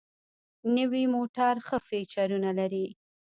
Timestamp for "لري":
2.59-2.87